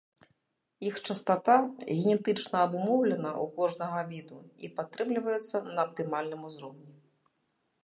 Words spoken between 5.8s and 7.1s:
аптымальным узроўні.